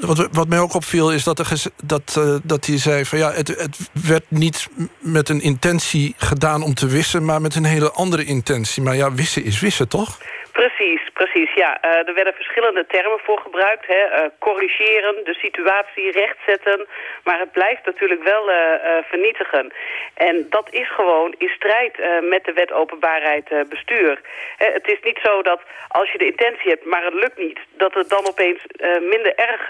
Wat, 0.00 0.28
wat 0.32 0.48
mij 0.48 0.58
ook 0.58 0.74
opviel 0.74 1.12
is 1.12 1.24
dat, 1.24 1.70
dat, 1.84 2.16
uh, 2.18 2.36
dat 2.42 2.66
hij 2.66 2.78
zei... 2.78 3.04
van 3.04 3.18
ja, 3.18 3.32
het, 3.32 3.48
het 3.48 3.90
werd 3.92 4.24
niet 4.28 4.68
met 4.98 5.28
een 5.28 5.40
intentie 5.40 6.14
gedaan 6.16 6.62
om 6.62 6.74
te 6.74 6.86
wissen... 6.86 7.24
maar 7.24 7.40
met 7.40 7.54
een 7.54 7.64
hele 7.64 7.92
andere 7.92 8.24
intentie. 8.24 8.82
Maar 8.82 8.96
ja, 8.96 9.14
wissen 9.14 9.44
is 9.44 9.60
wissen, 9.60 9.88
toch? 9.88 10.18
Precies, 10.52 11.10
precies. 11.24 11.54
Ja, 11.54 11.78
uh, 11.84 12.08
er 12.08 12.14
werden 12.14 12.34
verschillende 12.34 12.86
termen 12.86 13.18
voor 13.18 13.38
gebruikt. 13.38 13.86
Hè. 13.86 14.02
Uh, 14.06 14.28
corrigeren, 14.38 15.24
de 15.24 15.34
situatie 15.34 16.10
rechtzetten. 16.10 16.86
Maar 17.24 17.38
het 17.38 17.52
blijft 17.52 17.84
natuurlijk 17.84 18.22
wel 18.22 18.50
uh, 18.50 18.56
vernietigen. 19.02 19.72
En 20.14 20.46
dat 20.50 20.66
is 20.70 20.88
gewoon 20.90 21.34
in 21.38 21.48
strijd 21.48 21.94
met 22.22 22.44
de 22.44 22.52
wet 22.52 22.72
openbaarheid 22.72 23.68
bestuur. 23.68 24.20
het 24.56 24.88
is 24.88 25.00
niet 25.02 25.18
zo 25.22 25.42
dat 25.42 25.60
als 25.88 26.12
je 26.12 26.18
de 26.18 26.30
intentie 26.34 26.70
hebt, 26.70 26.84
maar 26.84 27.04
het 27.04 27.14
lukt 27.14 27.38
niet... 27.38 27.58
dat 27.76 27.94
het 27.94 28.08
dan 28.08 28.26
opeens 28.26 28.62
minder 29.00 29.34
erg 29.34 29.68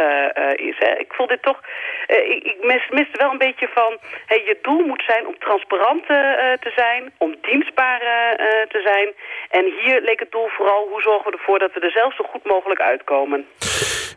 is. 0.59 0.77
Hè. 0.79 0.99
Ik 0.99 1.13
voel 1.13 1.27
dit 1.27 1.43
toch... 1.43 1.61
ik, 2.07 2.43
ik 2.45 2.57
mis, 2.91 3.09
wel 3.13 3.31
een 3.31 3.39
beetje 3.49 3.69
van... 3.69 3.99
Je 4.27 4.59
doel 4.63 4.87
moet 4.87 5.03
zijn 5.07 5.27
om 5.27 5.39
transparant 5.39 6.07
te 6.07 6.73
zijn, 6.77 7.13
om 7.19 7.35
dienstbaar 7.41 8.01
te 8.69 8.81
zijn. 8.85 9.15
En 9.51 9.65
hier 9.81 10.01
leek 10.01 10.21
het 10.21 10.33
doel 10.33 10.49
vooral 10.49 10.89
hoe 10.89 11.03
zorgen 11.03 11.31
we 11.31 11.37
ervoor 11.37 11.42
dat 11.47 11.73
we 11.75 11.81
er 11.81 11.91
zelf 11.91 12.15
zo 12.15 12.25
goed 12.25 12.45
mogelijk 12.45 12.81
uitkomen. 12.81 13.45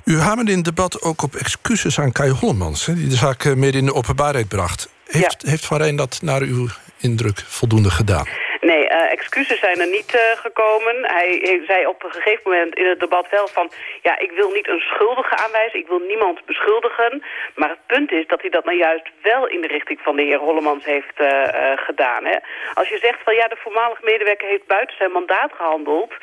U 0.05 0.19
hamerde 0.19 0.51
in 0.51 0.57
het 0.57 0.65
debat 0.65 1.01
ook 1.01 1.23
op 1.23 1.35
excuses 1.35 1.99
aan 1.99 2.11
Kai 2.11 2.31
Hollemans... 2.31 2.85
Hè, 2.85 2.93
die 2.93 3.07
de 3.07 3.15
zaak 3.15 3.43
eh, 3.43 3.53
mede 3.53 3.77
in 3.77 3.85
de 3.85 3.93
openbaarheid 3.93 4.47
bracht. 4.47 4.89
Heeft, 5.05 5.41
heeft 5.41 5.65
Van 5.65 5.77
Rijn 5.77 5.95
dat 5.95 6.19
naar 6.21 6.41
uw 6.41 6.67
indruk 6.97 7.43
voldoende 7.47 7.89
gedaan? 7.89 8.44
Nee, 8.71 8.83
uh, 8.89 9.11
excuses 9.11 9.59
zijn 9.59 9.79
er 9.79 9.87
niet 9.87 10.11
uh, 10.15 10.21
gekomen. 10.45 10.95
Hij 11.01 11.61
zei 11.67 11.87
op 11.87 12.03
een 12.03 12.11
gegeven 12.11 12.51
moment 12.51 12.75
in 12.75 12.87
het 12.89 12.99
debat 12.99 13.27
wel 13.29 13.47
van... 13.47 13.71
ja, 14.01 14.19
ik 14.19 14.31
wil 14.31 14.49
niet 14.51 14.67
een 14.67 14.79
schuldige 14.79 15.35
aanwijzen, 15.35 15.79
ik 15.79 15.87
wil 15.87 15.99
niemand 15.99 16.45
beschuldigen. 16.45 17.23
Maar 17.55 17.69
het 17.69 17.85
punt 17.85 18.11
is 18.11 18.27
dat 18.27 18.41
hij 18.41 18.49
dat 18.49 18.65
nou 18.65 18.77
juist 18.77 19.07
wel 19.21 19.47
in 19.47 19.61
de 19.61 19.67
richting 19.67 19.99
van 20.01 20.15
de 20.15 20.21
heer 20.21 20.37
Hollemans 20.37 20.85
heeft 20.85 21.17
uh, 21.21 21.27
gedaan. 21.75 22.25
Hè. 22.25 22.37
Als 22.73 22.89
je 22.89 22.97
zegt 22.97 23.19
van 23.23 23.35
ja, 23.35 23.47
de 23.47 23.63
voormalige 23.63 24.01
medewerker 24.03 24.47
heeft 24.47 24.67
buiten 24.67 24.95
zijn 24.97 25.11
mandaat 25.11 25.51
gehandeld... 25.55 26.13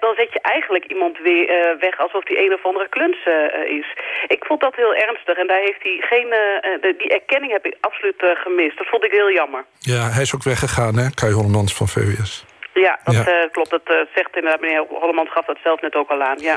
Dan 0.00 0.14
zet 0.14 0.32
je 0.32 0.40
eigenlijk 0.40 0.84
iemand 0.84 1.18
weer 1.18 1.76
weg 1.78 1.98
alsof 1.98 2.24
die 2.24 2.44
een 2.44 2.54
of 2.54 2.64
andere 2.64 2.88
kluns 2.88 3.18
is. 3.64 3.86
Ik 4.26 4.44
vond 4.44 4.60
dat 4.60 4.76
heel 4.76 4.94
ernstig 4.94 5.36
en 5.36 5.46
daar 5.46 5.60
heeft 5.60 5.82
hij 5.82 5.96
geen... 6.00 6.28
Die 6.98 7.08
erkenning 7.08 7.52
heb 7.52 7.66
ik 7.66 7.76
absoluut 7.80 8.22
gemist. 8.34 8.78
Dat 8.78 8.86
vond 8.86 9.04
ik 9.04 9.10
heel 9.10 9.32
jammer. 9.32 9.64
Ja, 9.78 10.08
hij 10.08 10.22
is 10.22 10.34
ook 10.34 10.42
weggegaan, 10.42 10.96
hè, 10.96 11.10
Kai 11.14 11.32
Hollemans 11.32 11.69
van 11.74 11.88
VWS. 11.88 12.44
Ja, 12.74 12.98
dat 13.04 13.14
ja. 13.14 13.20
Uh, 13.20 13.50
klopt. 13.52 13.70
Dat 13.70 13.80
uh, 13.84 13.96
zegt 14.14 14.36
inderdaad 14.36 14.60
meneer 14.60 14.84
Hollemans 14.88 15.32
gaf 15.32 15.46
dat 15.46 15.58
zelf 15.62 15.80
net 15.80 15.94
ook 15.94 16.10
al 16.10 16.22
aan. 16.22 16.38
Ja. 16.38 16.56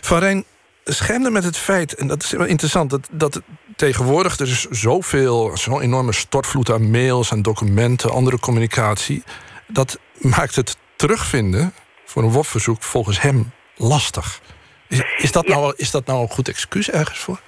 Van 0.00 0.18
Rijn 0.18 0.44
schermde 0.84 1.30
met 1.30 1.44
het 1.44 1.56
feit, 1.56 1.94
en 1.94 2.06
dat 2.06 2.22
is 2.22 2.30
wel 2.30 2.46
interessant... 2.46 2.90
dat, 2.90 3.08
dat 3.10 3.42
tegenwoordig 3.76 4.38
er 4.38 4.46
is 4.46 4.66
zoveel, 4.70 5.56
zo'n 5.56 5.80
enorme 5.80 6.12
stortvloed 6.12 6.70
aan 6.70 6.90
mails... 6.90 7.30
en 7.30 7.42
documenten, 7.42 8.10
andere 8.10 8.38
communicatie... 8.38 9.22
dat 9.66 9.98
maakt 10.18 10.54
het 10.54 10.76
terugvinden 10.96 11.74
voor 12.04 12.22
een 12.22 12.32
WOP-verzoek 12.32 12.82
volgens 12.82 13.20
hem 13.20 13.52
lastig. 13.76 14.40
Is, 14.88 15.02
is, 15.16 15.32
dat 15.32 15.46
nou, 15.46 15.72
is 15.76 15.90
dat 15.90 16.06
nou 16.06 16.20
een 16.20 16.28
goed 16.28 16.48
excuus 16.48 16.90
ergens 16.90 17.18
voor? 17.18 17.40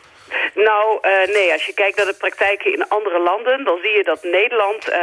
Nou, 0.65 0.99
uh, 1.03 1.35
nee. 1.35 1.53
Als 1.53 1.67
je 1.67 1.75
kijkt 1.75 1.97
naar 1.97 2.07
de 2.07 2.23
praktijken 2.25 2.73
in 2.73 2.89
andere 2.89 3.19
landen... 3.19 3.65
dan 3.65 3.79
zie 3.83 3.97
je 3.97 4.05
dat 4.05 4.23
Nederland 4.23 4.89
uh, 4.89 4.95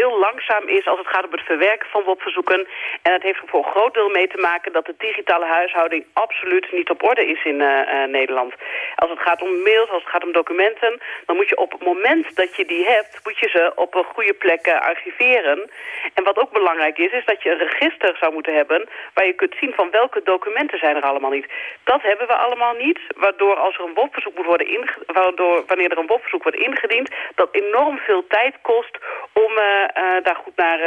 heel 0.00 0.18
langzaam 0.18 0.68
is 0.68 0.86
als 0.86 0.98
het 0.98 1.08
gaat 1.08 1.24
om 1.24 1.32
het 1.32 1.50
verwerken 1.50 1.88
van 1.90 2.02
WOP-verzoeken. 2.02 2.66
En 3.02 3.12
dat 3.12 3.22
heeft 3.22 3.40
er 3.40 3.48
voor 3.48 3.64
een 3.64 3.70
groot 3.70 3.94
deel 3.94 4.08
mee 4.08 4.28
te 4.28 4.40
maken... 4.40 4.72
dat 4.72 4.86
de 4.86 4.94
digitale 4.98 5.44
huishouding 5.44 6.04
absoluut 6.12 6.72
niet 6.72 6.90
op 6.90 7.02
orde 7.02 7.26
is 7.26 7.44
in 7.44 7.60
uh, 7.60 8.04
Nederland. 8.06 8.54
Als 8.96 9.10
het 9.10 9.20
gaat 9.20 9.42
om 9.42 9.62
mails, 9.62 9.90
als 9.90 10.02
het 10.02 10.12
gaat 10.12 10.24
om 10.24 10.32
documenten... 10.32 11.00
dan 11.26 11.36
moet 11.36 11.48
je 11.48 11.56
op 11.58 11.72
het 11.72 11.84
moment 11.84 12.36
dat 12.36 12.56
je 12.56 12.64
die 12.64 12.84
hebt... 12.84 13.20
moet 13.24 13.38
je 13.38 13.48
ze 13.48 13.72
op 13.74 13.94
een 13.94 14.04
goede 14.14 14.34
plek 14.34 14.68
archiveren. 14.68 15.70
En 16.14 16.24
wat 16.24 16.38
ook 16.38 16.52
belangrijk 16.52 16.98
is, 16.98 17.12
is 17.12 17.24
dat 17.24 17.42
je 17.42 17.50
een 17.50 17.68
register 17.68 18.16
zou 18.16 18.32
moeten 18.32 18.54
hebben... 18.54 18.88
waar 19.14 19.26
je 19.26 19.32
kunt 19.32 19.54
zien 19.60 19.72
van 19.74 19.90
welke 19.90 20.20
documenten 20.24 20.78
zijn 20.78 20.96
er 20.96 21.02
allemaal 21.02 21.30
niet. 21.30 21.46
Dat 21.84 22.02
hebben 22.02 22.26
we 22.26 22.34
allemaal 22.34 22.74
niet, 22.74 22.98
waardoor 23.16 23.54
als 23.56 23.78
er 23.78 23.84
een 23.84 23.94
WOP-verzoek 23.94 24.36
moet 24.36 24.46
worden 24.46 24.66
ingediend 24.66 25.02
waardoor 25.06 25.64
wanneer 25.66 25.90
er 25.90 25.98
een 25.98 26.06
WOP-verzoek 26.06 26.42
wordt 26.42 26.58
ingediend... 26.58 27.08
dat 27.34 27.48
enorm 27.52 27.98
veel 27.98 28.26
tijd 28.26 28.54
kost 28.62 28.98
om 29.32 29.52
uh, 29.52 29.64
uh, 29.64 30.24
daar 30.26 30.38
goed 30.44 30.56
naar 30.56 30.78
uh, 30.78 30.86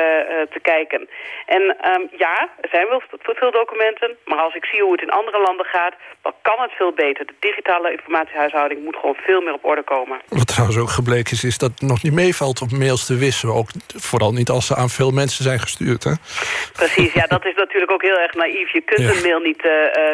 te 0.54 0.60
kijken. 0.62 1.10
En 1.46 1.62
um, 1.62 2.08
ja, 2.18 2.50
er 2.62 2.70
zijn 2.72 2.88
wel 2.88 3.02
veel 3.22 3.52
documenten... 3.52 4.18
maar 4.26 4.38
als 4.40 4.56
ik 4.56 4.66
zie 4.66 4.82
hoe 4.82 4.92
het 4.92 5.02
in 5.02 5.10
andere 5.10 5.42
landen 5.42 5.66
gaat... 5.66 5.94
dan 6.22 6.34
kan 6.42 6.62
het 6.62 6.72
veel 6.72 6.94
beter. 6.94 7.26
De 7.26 7.34
digitale 7.40 7.92
informatiehuishouding 7.92 8.84
moet 8.84 8.96
gewoon 8.96 9.16
veel 9.16 9.42
meer 9.42 9.54
op 9.54 9.66
orde 9.66 9.84
komen. 9.84 10.22
Wat 10.28 10.48
trouwens 10.48 10.78
ook 10.78 10.90
gebleken 10.90 11.34
is, 11.34 11.44
is 11.44 11.58
dat 11.58 11.72
het 11.72 11.82
nog 11.82 12.04
niet 12.04 12.14
meevalt 12.14 12.62
om 12.62 12.78
mails 12.78 13.06
te 13.06 13.18
wisselen. 13.18 13.56
Ook 13.56 13.70
vooral 13.96 14.32
niet 14.32 14.50
als 14.50 14.68
ze 14.68 14.76
aan 14.76 14.90
veel 14.90 15.12
mensen 15.12 15.44
zijn 15.44 15.60
gestuurd, 15.60 16.04
hè? 16.04 16.14
Precies, 16.74 17.14
ja, 17.14 17.26
dat 17.28 17.46
is 17.46 17.56
natuurlijk 17.64 17.92
ook 17.92 18.02
heel 18.02 18.20
erg 18.20 18.34
naïef. 18.34 18.74
Je 18.74 18.82
kunt 18.82 19.08
ja. 19.08 19.14
een 19.14 19.22
mail 19.22 19.40
niet 19.40 19.62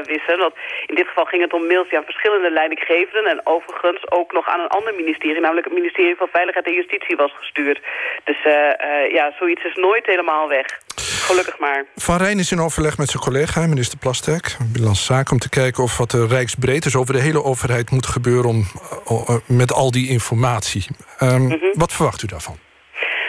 wisselen. 0.04 0.40
Want 0.40 0.56
in 0.86 0.96
dit 0.96 1.08
geval 1.08 1.26
ging 1.26 1.42
het 1.42 1.54
om 1.54 1.68
mails 1.68 1.90
die 1.90 1.98
aan 1.98 2.04
verschillende 2.04 2.52
leidinggevenden... 2.52 3.26
en 3.32 3.42
overigens 3.44 3.93
ook 4.12 4.32
nog 4.32 4.48
aan 4.48 4.60
een 4.60 4.76
ander 4.78 4.96
ministerie... 4.96 5.42
namelijk 5.42 5.68
het 5.68 5.76
ministerie 5.76 6.16
van 6.16 6.28
Veiligheid 6.32 6.66
en 6.66 6.74
Justitie 6.74 7.16
was 7.16 7.34
gestuurd. 7.38 7.82
Dus 8.24 8.46
uh, 8.46 8.54
uh, 8.54 9.12
ja, 9.12 9.34
zoiets 9.40 9.64
is 9.64 9.76
nooit 9.76 10.06
helemaal 10.06 10.48
weg. 10.48 10.66
Gelukkig 11.30 11.60
maar. 11.60 11.86
Van 11.96 12.18
Rijn 12.18 12.40
is 12.40 12.52
in 12.52 12.60
overleg 12.60 12.98
met 12.98 13.10
zijn 13.10 13.24
collega, 13.24 13.68
minister 13.68 14.00
Plasterk... 14.00 14.58
Binnenlandse 14.60 15.04
Zaken, 15.04 15.32
om 15.32 15.40
te 15.40 15.50
kijken 15.50 15.84
of 15.84 15.98
wat 15.98 16.12
de 16.12 16.28
rijksbreed... 16.28 16.84
dus 16.84 16.96
over 16.96 17.14
de 17.14 17.20
hele 17.20 17.44
overheid 17.44 17.92
moet 17.92 18.06
gebeuren 18.06 18.50
om, 18.50 18.64
uh, 19.12 19.36
met 19.48 19.74
al 19.74 19.92
die 19.92 20.10
informatie. 20.10 20.86
Um, 21.22 21.42
mm 21.42 21.50
-hmm. 21.50 21.72
Wat 21.74 21.94
verwacht 21.94 22.24
u 22.24 22.28
daarvan? 22.28 22.58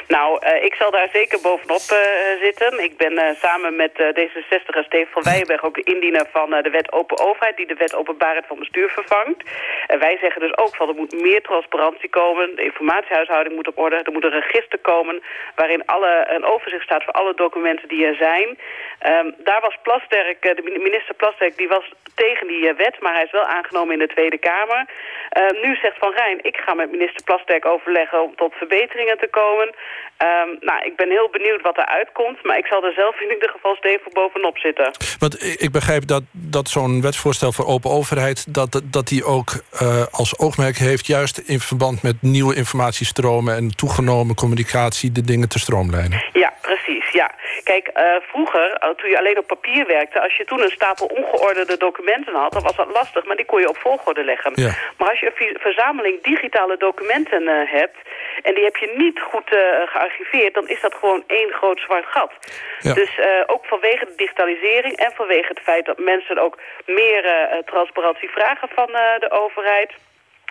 Nou, 0.09 0.47
uh, 0.47 0.65
ik 0.65 0.75
zal 0.75 0.91
daar 0.91 1.09
zeker 1.13 1.41
bovenop 1.41 1.81
uh, 1.93 1.99
zitten. 2.43 2.85
Ik 2.85 2.97
ben 2.97 3.13
uh, 3.13 3.31
samen 3.41 3.77
met 3.77 3.93
D66 3.93 4.67
en 4.67 4.85
Steven 4.85 5.13
van 5.13 5.23
Weijenberg 5.23 5.65
ook 5.65 5.75
de 5.75 5.93
indiener 5.93 6.27
van 6.33 6.51
de 6.51 6.71
wet 6.71 6.93
Open 6.93 7.19
Overheid... 7.19 7.57
die 7.57 7.67
de 7.67 7.75
wet 7.75 7.95
Openbaarheid 7.95 8.47
van 8.47 8.59
Bestuur 8.59 8.89
vervangt. 8.89 9.43
En 9.87 9.99
wij 9.99 10.17
zeggen 10.21 10.41
dus 10.41 10.57
ook 10.57 10.77
van 10.77 10.89
er 10.89 10.95
moet 10.95 11.23
meer 11.23 11.43
transparantie 11.43 12.11
komen. 12.11 12.57
De 12.57 12.65
informatiehuishouding 12.65 13.55
moet 13.55 13.69
op 13.69 13.79
orde. 13.79 13.97
Er 13.97 14.13
moet 14.13 14.25
een 14.25 14.41
register 14.41 14.79
komen 14.79 15.23
waarin 15.55 15.87
alle, 15.87 16.27
een 16.29 16.45
overzicht 16.45 16.85
staat 16.85 17.05
voor 17.05 17.13
alle 17.13 17.35
documenten 17.35 17.89
die 17.89 18.07
er 18.07 18.17
zijn. 18.17 18.59
Um, 19.07 19.35
daar 19.39 19.61
was 19.61 19.77
Plasterk, 19.83 20.43
de 20.43 20.81
minister 20.83 21.15
Plasterk, 21.15 21.57
die 21.57 21.69
was 21.69 21.93
tegen 22.15 22.47
die 22.47 22.73
wet... 22.77 22.97
maar 23.01 23.15
hij 23.15 23.25
is 23.25 23.31
wel 23.31 23.47
aangenomen 23.47 23.93
in 23.93 23.99
de 23.99 24.15
Tweede 24.15 24.39
Kamer. 24.39 24.87
Uh, 24.87 25.63
nu 25.63 25.75
zegt 25.75 25.99
Van 25.99 26.13
Rijn, 26.13 26.39
ik 26.43 26.57
ga 26.57 26.75
met 26.75 26.91
minister 26.91 27.25
Plasterk 27.25 27.67
overleggen 27.67 28.23
om 28.23 28.37
tot 28.37 28.55
verbeteringen 28.55 29.19
te 29.19 29.29
komen... 29.31 29.75
Um, 30.23 30.57
nou, 30.61 30.85
ik 30.85 30.97
ben 30.97 31.11
heel 31.11 31.29
benieuwd 31.31 31.63
wat 31.63 31.79
er 31.79 31.87
uitkomt, 31.87 32.45
maar 32.45 32.59
ik 32.59 32.67
zal 32.67 32.85
er 32.85 32.93
zelf 32.93 33.21
in 33.21 33.33
ieder 33.33 33.49
geval 33.49 33.75
stevig 33.75 34.13
bovenop 34.13 34.59
zitten. 34.59 34.91
Want 35.19 35.63
ik 35.63 35.73
begrijp 35.73 36.07
dat, 36.07 36.23
dat 36.33 36.69
zo'n 36.69 37.03
wetsvoorstel 37.03 37.53
voor 37.53 37.67
open 37.67 37.91
overheid... 37.91 38.55
dat, 38.55 38.83
dat 38.85 39.07
die 39.09 39.25
ook 39.25 39.51
uh, 39.83 40.07
als 40.11 40.39
oogmerk 40.39 40.77
heeft... 40.77 41.07
juist 41.07 41.39
in 41.39 41.59
verband 41.59 42.03
met 42.03 42.23
nieuwe 42.23 42.55
informatiestromen... 42.55 43.57
en 43.57 43.77
toegenomen 43.77 44.35
communicatie 44.35 45.13
de 45.13 45.25
dingen 45.25 45.49
te 45.49 45.59
stroomlijnen. 45.59 46.25
Ja, 46.33 46.53
precies, 46.61 47.11
ja. 47.11 47.31
Kijk, 47.65 47.91
uh, 47.97 48.03
vroeger, 48.29 48.79
toen 48.97 49.11
je 49.11 49.19
alleen 49.19 49.39
op 49.39 49.47
papier 49.47 49.87
werkte... 49.87 50.21
als 50.21 50.37
je 50.37 50.45
toen 50.45 50.63
een 50.63 50.71
stapel 50.71 51.07
ongeordende 51.07 51.77
documenten 51.77 52.35
had... 52.35 52.53
dan 52.53 52.63
was 52.63 52.77
dat 52.77 52.93
lastig, 52.93 53.25
maar 53.25 53.37
die 53.37 53.45
kon 53.45 53.61
je 53.61 53.69
op 53.69 53.77
volgorde 53.77 54.25
leggen. 54.25 54.53
Ja. 54.55 54.71
Maar 54.99 55.09
als 55.09 55.21
je 55.21 55.33
een 55.39 55.57
verzameling 55.61 56.23
digitale 56.23 56.77
documenten 56.77 57.43
uh, 57.43 57.71
hebt... 57.71 57.97
en 58.43 58.55
die 58.55 58.65
heb 58.65 58.77
je 58.77 58.93
niet 58.97 59.21
goed 59.21 59.53
uh, 59.53 59.61
gearchiveerd... 59.85 60.55
dan 60.55 60.69
is 60.69 60.81
dat 60.81 60.95
gewoon 60.95 61.25
één 61.27 61.53
groot 61.53 61.81
zwart 61.81 62.07
gat. 62.07 62.33
Ja. 62.81 62.95
Dus 62.95 63.11
ook 63.47 63.65
vanwege 63.65 64.05
de 64.05 64.15
digitalisering... 64.17 64.97
en 64.97 65.13
vanwege 65.15 65.49
het 65.49 65.61
feit 65.61 65.85
dat 65.85 65.99
mensen 65.99 66.39
ook 66.39 66.59
meer 66.87 67.23
transparantie 67.65 68.31
vragen 68.31 68.69
van 68.75 68.87
de 69.19 69.31
overheid... 69.31 69.93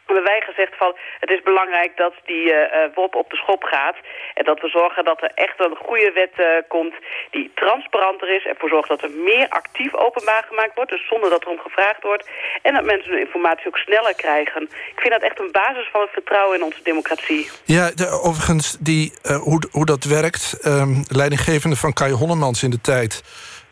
hebben 0.05 0.23
wij 0.23 0.41
gezegd 0.45 0.73
van 0.77 0.95
het 1.19 1.29
is 1.29 1.41
belangrijk 1.41 1.97
dat 1.97 2.13
die 2.25 2.45
uh, 2.53 2.59
WOP 2.95 3.15
op 3.15 3.29
de 3.29 3.35
schop 3.35 3.63
gaat. 3.63 3.97
En 4.33 4.45
dat 4.45 4.61
we 4.61 4.67
zorgen 4.67 5.03
dat 5.05 5.21
er 5.21 5.31
echt 5.35 5.59
een 5.59 5.75
goede 5.75 6.11
wet 6.11 6.33
uh, 6.37 6.45
komt 6.67 6.95
die 7.31 7.51
transparanter 7.55 8.35
is. 8.35 8.45
En 8.45 8.55
voor 8.57 8.69
zorgt 8.69 8.89
dat 8.89 9.03
er 9.03 9.11
meer 9.11 9.47
actief 9.49 9.93
openbaar 9.93 10.43
gemaakt 10.47 10.75
wordt. 10.75 10.91
Dus 10.91 11.07
zonder 11.07 11.29
dat 11.29 11.43
er 11.43 11.49
om 11.49 11.59
gevraagd 11.59 12.03
wordt. 12.03 12.29
En 12.61 12.73
dat 12.73 12.83
mensen 12.83 13.11
hun 13.11 13.19
informatie 13.19 13.67
ook 13.67 13.77
sneller 13.77 14.15
krijgen. 14.15 14.61
Ik 14.95 14.99
vind 15.01 15.13
dat 15.13 15.21
echt 15.21 15.39
een 15.39 15.51
basis 15.51 15.87
van 15.91 16.01
het 16.01 16.09
vertrouwen 16.09 16.57
in 16.57 16.63
onze 16.63 16.83
democratie. 16.83 17.49
Ja, 17.65 17.91
de, 17.95 18.07
overigens, 18.07 18.77
die, 18.79 19.13
hoe, 19.21 19.61
hoe 19.71 19.85
dat 19.85 20.03
werkt. 20.03 20.59
Um, 20.65 21.03
leidinggevende 21.07 21.75
van 21.75 21.93
Kai 21.93 22.11
Honnemans 22.11 22.63
in 22.63 22.69
de 22.69 22.81
tijd 22.81 23.21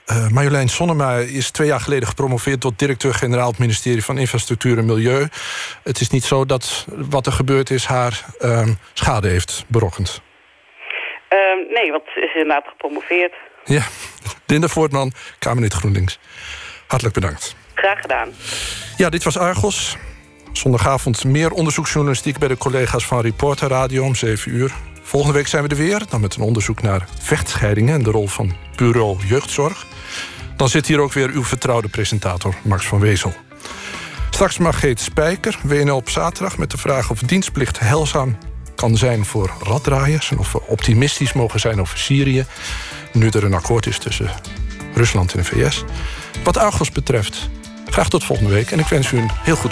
uh, 0.05 0.27
Marjolein 0.27 0.69
Sonnema 0.69 1.17
is 1.17 1.51
twee 1.51 1.67
jaar 1.67 1.79
geleden 1.79 2.07
gepromoveerd 2.07 2.61
tot 2.61 2.79
directeur-generaal 2.79 3.49
het 3.49 3.59
ministerie 3.59 4.03
van 4.03 4.17
Infrastructuur 4.17 4.77
en 4.77 4.85
Milieu. 4.85 5.27
Het 5.83 6.01
is 6.01 6.09
niet 6.09 6.23
zo 6.23 6.45
dat 6.45 6.85
wat 6.87 7.25
er 7.25 7.31
gebeurd 7.31 7.69
is 7.69 7.85
haar 7.85 8.25
uh, 8.39 8.67
schade 8.93 9.27
heeft 9.27 9.65
berokkend. 9.67 10.21
Uh, 11.29 11.73
nee, 11.73 11.91
want 11.91 12.03
ze 12.13 12.21
is 12.21 12.33
inderdaad 12.33 12.67
gepromoveerd. 12.67 13.33
Ja, 13.65 13.81
Linda 14.45 14.67
Voortman, 14.67 15.11
Kamerlid 15.39 15.73
GroenLinks. 15.73 16.19
Hartelijk 16.87 17.15
bedankt. 17.15 17.55
Graag 17.73 18.01
gedaan. 18.01 18.29
Ja, 18.97 19.09
dit 19.09 19.23
was 19.23 19.37
Argos. 19.37 19.97
Zondagavond 20.51 21.23
meer 21.23 21.51
onderzoeksjournalistiek 21.51 22.37
bij 22.37 22.47
de 22.47 22.57
collega's 22.57 23.05
van 23.05 23.21
Reporter 23.21 23.69
Radio 23.69 24.03
om 24.03 24.15
7 24.15 24.51
uur. 24.51 24.71
Volgende 25.03 25.35
week 25.37 25.47
zijn 25.47 25.63
we 25.63 25.69
er 25.69 25.75
weer, 25.75 26.01
dan 26.09 26.21
met 26.21 26.35
een 26.35 26.41
onderzoek 26.41 26.81
naar 26.81 27.07
vechtscheidingen 27.19 27.93
en 27.93 28.03
de 28.03 28.11
rol 28.11 28.27
van 28.27 28.55
bureau 28.75 29.17
jeugdzorg. 29.25 29.85
Dan 30.55 30.69
zit 30.69 30.87
hier 30.87 30.99
ook 30.99 31.13
weer 31.13 31.29
uw 31.29 31.43
vertrouwde 31.43 31.87
presentator 31.87 32.55
Max 32.61 32.85
van 32.85 32.99
Wezel. 32.99 33.33
Straks 34.29 34.57
Margreet 34.57 34.99
Spijker, 34.99 35.59
WNL 35.63 35.95
op 35.95 36.09
zaterdag... 36.09 36.57
met 36.57 36.71
de 36.71 36.77
vraag 36.77 37.09
of 37.09 37.19
dienstplicht 37.19 37.79
heilzaam 37.79 38.37
kan 38.75 38.97
zijn 38.97 39.25
voor 39.25 39.51
raddraaiers... 39.63 40.31
en 40.31 40.37
of 40.37 40.51
we 40.51 40.61
optimistisch 40.67 41.33
mogen 41.33 41.59
zijn 41.59 41.81
over 41.81 41.97
Syrië... 41.97 42.45
nu 43.13 43.29
er 43.29 43.43
een 43.43 43.53
akkoord 43.53 43.85
is 43.85 43.97
tussen 43.97 44.29
Rusland 44.93 45.33
en 45.33 45.39
de 45.39 45.45
VS. 45.45 45.83
Wat 46.43 46.57
Argos 46.57 46.91
betreft, 46.91 47.49
graag 47.85 48.09
tot 48.09 48.23
volgende 48.23 48.51
week... 48.51 48.71
en 48.71 48.79
ik 48.79 48.87
wens 48.87 49.11
u 49.11 49.17
een 49.17 49.31
heel 49.43 49.55
goed 49.55 49.69